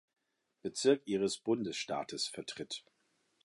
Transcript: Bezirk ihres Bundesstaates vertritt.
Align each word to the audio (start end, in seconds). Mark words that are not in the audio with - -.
Bezirk 0.63 1.03
ihres 1.05 1.37
Bundesstaates 1.37 2.27
vertritt. 2.27 2.83